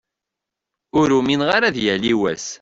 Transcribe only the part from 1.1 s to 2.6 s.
umineɣ ara ad yali wass.